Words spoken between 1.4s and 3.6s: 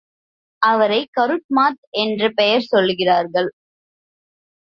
மாத் என்றும் பெயர் சொல்லுகிறார்கள்.